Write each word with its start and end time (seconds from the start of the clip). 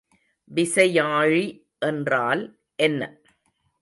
விசையாழி 0.51 1.43
என்றால் 1.79 2.43
என்ன? 2.79 3.01